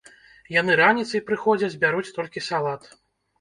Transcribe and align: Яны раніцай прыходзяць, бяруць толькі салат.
Яны 0.53 0.77
раніцай 0.79 1.21
прыходзяць, 1.27 1.77
бяруць 1.85 2.13
толькі 2.17 2.45
салат. 2.49 2.91